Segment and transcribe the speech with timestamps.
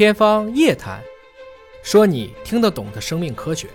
[0.00, 1.04] 天方夜谭，
[1.82, 3.68] 说你听得懂的生命科学。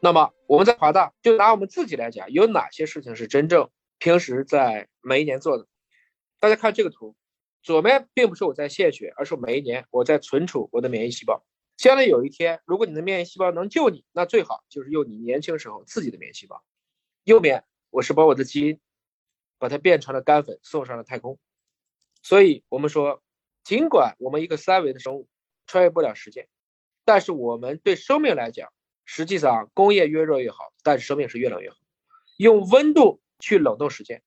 [0.00, 3.68] 那么我们在华大，就拿我们自己来讲，有哪些事情是真正
[3.98, 5.66] 平时在每一年做的？
[6.40, 7.14] 大家看这个图，
[7.62, 11.44] 左面并不是我在献血，而是每一年我在存储我的免疫细胞。
[11.76, 16.64] 将来有一天，如果你的免疫细胞能救你，那最好就是用你年轻时候自己的免疫细胞。
[17.24, 18.80] 右面我是把我的基因，
[19.58, 21.38] 把它变成了干粉，送上了太空。
[22.22, 23.22] 所以我们说。
[23.66, 25.26] 尽管我们一个三维的生物
[25.66, 26.46] 穿越不了时间，
[27.04, 28.72] 但是我们对生命来讲，
[29.04, 31.76] 实际上工业越热越好，但是生命是越冷越好。
[32.36, 34.22] 用温度去冷冻时间。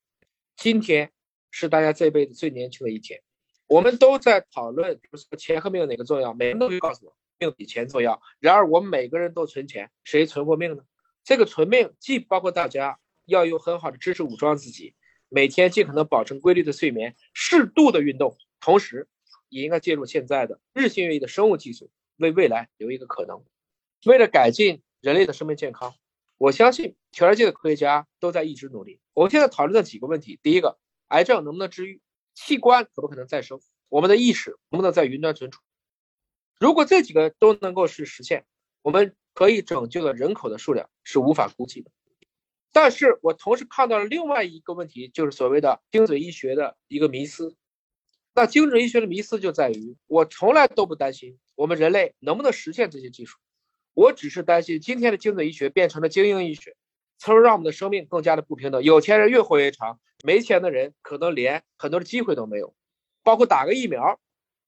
[0.57, 1.13] 今天
[1.51, 3.21] 是大家这辈子最年轻的一天，
[3.65, 4.99] 我们都在讨论
[5.37, 8.21] 钱和命哪个重要，每个人都会告诉我命比钱重要。
[8.41, 10.83] 然而我们每个人都存钱，谁存过命呢？
[11.23, 14.95] 这个存命既包括大家要有很好的知识武装自己，
[15.29, 19.07] 每天尽可能保证规律的睡眠、适度的运动，同时。
[19.49, 23.43] 也应该借助现在的日新月异的生物技术，为未来留一个可能。
[24.05, 25.93] 为了改进人类的生命健康，
[26.37, 28.99] 我相信全世界的科学家都在一直努力。
[29.13, 30.77] 我们现在讨论的几个问题：第一个，
[31.07, 32.01] 癌症能不能治愈？
[32.33, 33.59] 器官可不可能再生？
[33.89, 35.61] 我们的意识能不能在云端存储？
[36.59, 38.45] 如果这几个都能够是实现，
[38.81, 41.91] 我们可以拯救的人口的数量是无法估计的。
[42.71, 47.55] 但是我同时看到了另外一个问题，就是所谓的精准医学的一个迷思。
[48.33, 53.37] 那精准医学的迷思就在于，我从来都不担心我们人类能不能实现这些技术，
[53.93, 56.75] 我只是担心今天的精准医学变成了精英医学，
[57.17, 58.81] 从而让我们的生命更加的不平等。
[58.81, 62.73] 有钱人越活越长，没钱的人可能连很多的机会都没有，
[63.23, 64.19] 包括打个疫苗、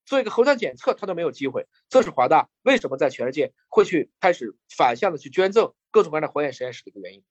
[0.06, 1.68] 做一个核酸检测，他都没有机会。
[1.88, 7.24] 这是华大为什么在全世界会去开始反向的去捐赠各种各样的化验实验室的一个原因，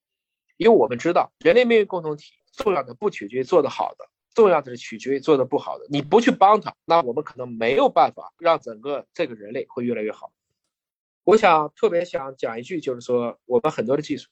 [0.57, 4.09] 因为我们知道人类命运共同体重要的不取决于做得好的。
[4.35, 10.33] 重要的是取决于做的不好的，你不去帮他，那我们可能没有办法让整个这个人类会越来越好。
[11.25, 14.29] 我想特别想讲一句，就是说我们很多的技术，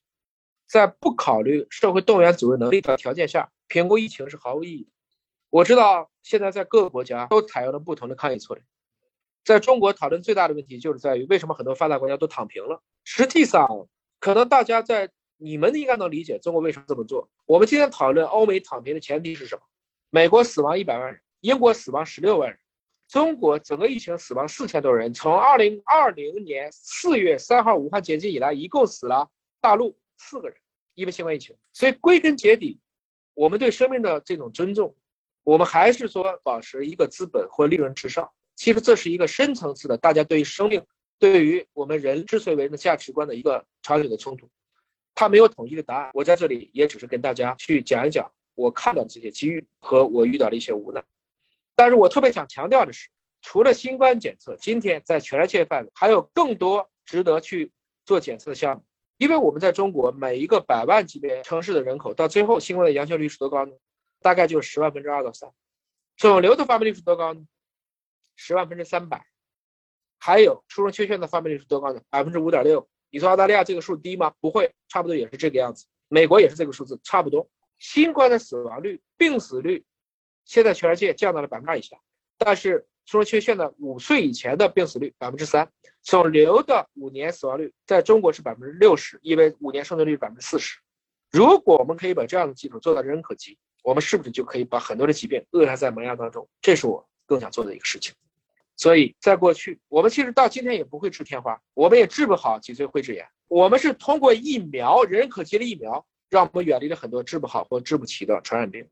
[0.66, 4.90] 在不考虑社会动员组织能力的条件下，评估疫情是毫无意义的。
[5.50, 8.62] 我知道现在在各个国家都采用了不同的抗疫策略，
[9.44, 12.82] 在中国讨论最大的问题就是在于为什么很多发达国家都躺平了。
[13.04, 13.88] 实际上，
[14.20, 17.28] 可能大家在你们应该能理解中国为什么这么做。
[17.46, 19.62] 我们今天讨论欧美躺平的前提是什么？
[20.10, 22.58] 美国死亡一百万人，英国死亡十六万人，
[23.08, 25.12] 中国整个疫情死亡四千多人。
[25.12, 29.30] 从二零二零年四月三号武汉解禁以来，一共死了
[29.60, 30.56] 大陆四个人，
[30.94, 31.54] 因为新冠疫情。
[31.74, 32.80] 所以归根结底，
[33.34, 34.96] 我们对生命的这种尊重，
[35.44, 38.30] 我们还是说保持一个资本或利润至上。
[38.56, 40.82] 其实这是一个深层次的，大家对于生命，
[41.18, 44.48] 对于我们人之所以为人的价值观的一个长久的冲突。
[45.14, 48.32] 它没有统一的答案，我在这里也只是跟大家去讲一讲。
[48.58, 51.04] 我看到这些机遇和我遇到的一些无奈，
[51.76, 53.08] 但是我特别想强调的是，
[53.40, 57.70] 除了新冠检测，今天在全世界范围还有更多值得去
[58.04, 58.84] 做检测的项目。
[59.16, 63.72] 因为我们在中国每一个百万级别城市的人口，到最后新冠的阳性率是多高呢？
[64.20, 65.48] 大概就十万分之二到三。
[66.16, 67.46] 肿瘤的发病率是多高呢？
[68.34, 69.24] 十万分之三百。
[70.18, 72.00] 还有出生缺陷的发病率是多高呢？
[72.10, 72.88] 百分之五点六。
[73.10, 74.34] 你说澳大利亚这个数低吗？
[74.40, 75.86] 不会，差不多也是这个样子。
[76.08, 77.48] 美国也是这个数字，差不多。
[77.78, 79.84] 新冠的死亡率、病死率，
[80.44, 81.96] 现在全世界降到了百分之二以下。
[82.36, 85.70] 但是出生缺陷的五岁以前的病死率百分之三，
[86.02, 90.78] 肿瘤的五年死亡率在中国是百分之六十，因为五年生存率百分之四十。
[91.30, 96.48] 如果我们可以把这样的技术做到人人可及，我们是不是就可以把很多的疾病扼杀在萌芽当中？
[96.60, 98.14] 这是我更想做的一个事情。
[98.76, 103.26] 所以在过去，我们其实到今天也不会治天花，我们也治不好脊髓灰质炎。
[103.48, 106.06] 我们是通过疫苗，人人可及的疫苗。
[106.30, 108.88] 让我们远离了很多治不好或治不起的传染病。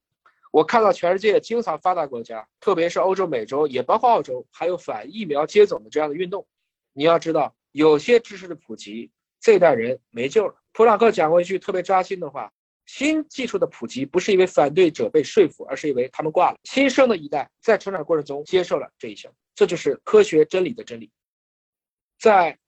[0.52, 6.46] 我看到全世界经常发达国家，特别是欧洲、美洲，也包括澳洲，还有反疫苗接种的这样的运动。
[6.92, 9.10] 你要知道，有些知识的普及，
[9.40, 10.54] 这一代人没救了。
[10.72, 12.50] 普朗克讲过一句特别扎心的话：
[12.86, 16.58] 新技术的普及不是因为反对者被说服，而是因为他们挂了。
[16.64, 21.10] 新生的一代在成长过程中接受了这一项，这就是科学真理的真理。
[22.18, 22.58] 在。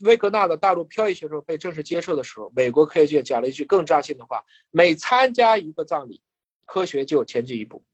[0.00, 6.22] 威格纳的大陆漂移学说被正式接受的时候，美国科学界讲了一句更扎心的话：每参加一个葬礼，
[6.64, 7.84] 科学就前进一步。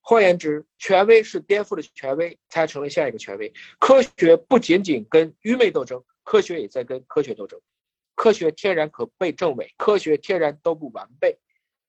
[0.00, 3.52] 换言之，权威是颠覆了权威，才成为下一个权威。
[3.78, 7.60] 科学不仅仅跟愚昧斗争，科学也在跟科学斗争。
[8.14, 11.38] 科学天然可被证伪，科学天然都不完备。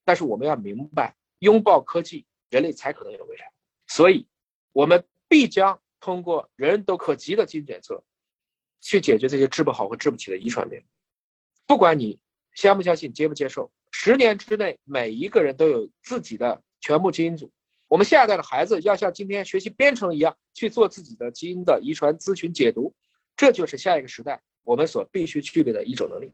[0.04, 3.52] 但是我们要明白，拥抱科技，人类才可能有未来。
[3.88, 4.28] 所以，
[4.74, 8.04] 我们必将通过人人都可及的基因检测。
[8.82, 10.82] 去解决这些治不好和治不起的遗传病，
[11.68, 12.20] 不管你
[12.54, 17.52] 相不相信、接不接受，十年之内每一个人都有自己的全部基因组，
[17.88, 22.94] 我们下一代的孩子要像今天学习编程一样去做自己的基因的遗传咨询解读，
[23.36, 26.32] 这就是下一个时代我们所必须具备的一种能力。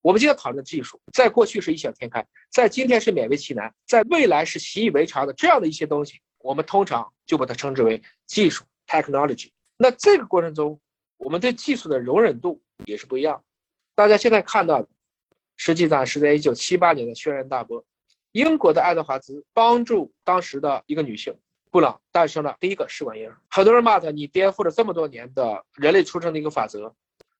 [0.00, 9.50] 我们今天讨论的技术，在过去是异想天开，在今天是勉为其难，在未来是习以为常的这样的一些东西，我们通常就把它称之为技术 （technology）。
[9.76, 10.80] 那这个过程中，
[11.22, 13.42] 我们对技术的容忍度也是不一样。
[13.94, 14.88] 大家现在看到的，
[15.56, 17.84] 实际上是在1978年的轩然大波。
[18.32, 21.36] 英国的爱德华兹帮助当时的一个女性
[21.70, 23.36] 布朗诞生了第一个试管婴儿。
[23.50, 26.94] 很多人骂他，你颠覆了这么多年的人类出生的一个法则。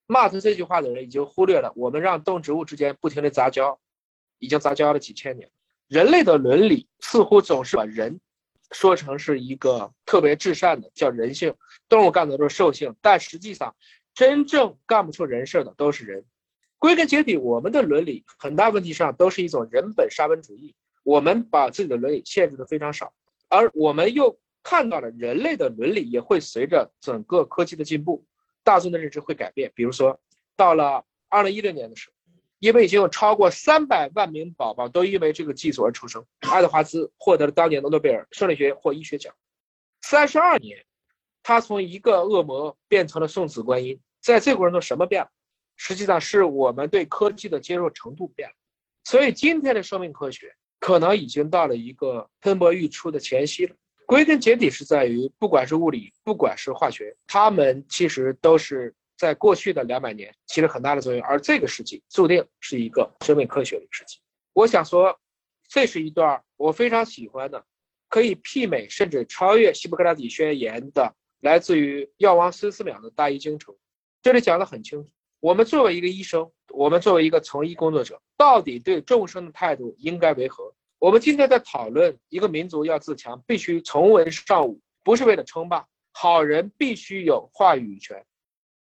[0.07, 3.81] 骂他这句话的人已经忽略了，我们让动植物之间不停的杂交，
[4.39, 5.51] 已经杂交了几千年。
[5.89, 8.21] 人类的伦理似乎总是把人
[8.71, 11.55] 说成是一个特别至善的，叫人性。
[11.89, 13.75] 动物干的都是兽性，但实际上
[14.15, 16.25] 真正干不出人事的都是人。
[16.79, 20.75] 归根结底，我们的伦理很大问题上都是一种人本沙文主义。
[21.05, 23.13] 我们把自己的伦理限制的非常少，
[23.49, 28.25] 而我们又看到了人类的伦理也会随着整个科技的进步，
[28.63, 29.73] 大众的认知会改变。
[29.75, 30.21] 比如说，
[30.57, 32.15] 到了二零一六年的时候，
[32.61, 39.35] 因为已经有超过三百万名宝宝都因为这个技术而出生，爱德华兹获得了当年的诺贝尔生理学或医学奖。
[40.03, 40.85] 三十二年，
[41.43, 45.29] 他从一个恶魔变成了送子观音，在这过程中什么变了？
[45.77, 48.55] 实际上是我们对科技的接受程度变了。
[49.05, 50.55] 所以今天的生命科学。
[50.83, 53.77] 可能已经到了一个喷薄欲出的前夕了。
[54.05, 64.19] 归根结底是在于，不管是物理，不管是化学，他们其实都是在过去的两百年起了很大的作用，而这个世纪注定是一个生命科学的世纪。
[64.55, 65.17] 我想说，
[65.69, 67.65] 这是一段我非常喜欢的，
[68.09, 73.75] 可以媲美甚至超越《希波克拉底宣言》的，来自于药王孙思邈的大医精诚。
[74.23, 75.11] 这里讲得很清楚。
[75.41, 80.73] 我们作为一个医生，我们作为一个从医工作者，到底对众生的态度应该为何？
[81.01, 85.85] 我们今天在讨论一个民族要自强，必须从文上武，不是为了称霸。
[86.13, 88.25] 好人必须有话语权，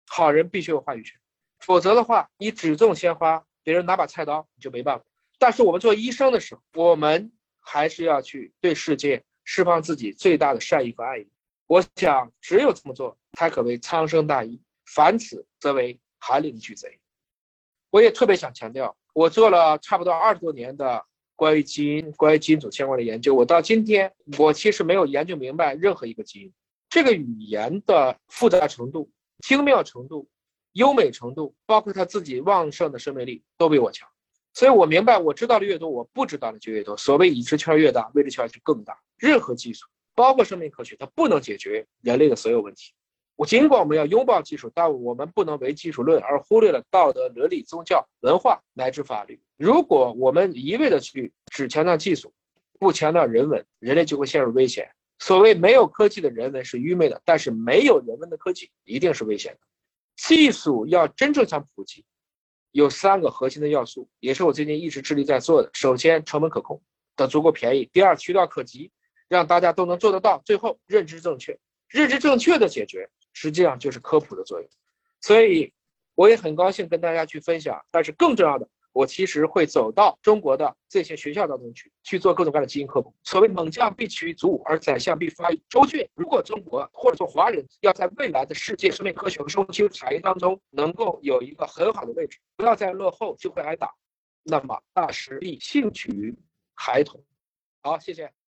[0.08, 1.20] 好人必须有话语权，
[1.60, 5.06] 否则的话，你只种鲜花，别人拿把菜刀，你就没办法。
[5.38, 11.30] 但是我们做医生的时候，我们还是要去对世界释放自己最大的善意和爱意。
[11.68, 14.60] 我想，只有这么做，才可谓苍生大义。
[14.86, 16.00] 凡此，则为。
[16.20, 17.00] 寒林巨贼，
[17.92, 21.06] 我也特别想强调，我做了差不多二十多年的
[21.36, 23.36] 关于基因、关于基因组相关的研究。
[23.36, 26.52] 我到今天，我其实没有研究明白任何一个基因，
[26.90, 29.12] 这个语言的复杂程度、
[29.46, 30.28] 精妙程度、
[30.74, 34.10] 优美程度，包括它自己旺盛的生命力，都比我强。
[34.56, 36.98] 所以我明白，我知道的越多，我不知道的就越多。
[36.98, 39.00] 所谓已知圈越大，未知圈就更大。
[39.18, 39.86] 任何技术，
[40.18, 42.92] 包括生命科学，它不能解决人类的所有问题。
[43.36, 49.40] 我尽管我们要拥抱技术，但我们不能为技术论而忽略了道德、伦理、宗教、文化乃至法律。
[49.58, 52.34] 如果我们一味的去只强调技术，
[52.80, 54.90] 不强调人文，人类就会陷入危险。
[55.20, 59.60] 所谓没有科技的人文是愚昧的，但是没有人文的科技一定是危险的。
[60.16, 62.04] 技术要真正想普及，
[62.72, 65.70] 有三个核心的要素，也是我最近一直致力在做的。
[65.74, 66.82] 首先，成本可控
[67.16, 68.90] 的足够便宜；第二，渠道可及，
[69.28, 71.58] 让大家都能做得到；最后，认知正确，
[71.88, 73.10] 认知正确的解决。
[73.34, 74.68] 实际上就是科普的作用，
[75.22, 75.72] 所以
[76.16, 77.80] 我也很高兴跟大家去分享。
[77.92, 83.14] 但是更重要的，我其实会走到中国的这些学校当中去，去做各种各样的基因科普。
[83.24, 86.10] 所谓猛将必取于卒，而宰相必发于周俊。
[86.16, 93.94] 如果中国或者说华人要在未来的世界生命科学和生物技术产业当中能够有一个很好的位置，不要再落后，就会挨打。
[94.42, 96.36] 那么大实力兴取于
[96.74, 97.24] 孩童。
[97.84, 98.37] 好，谢谢。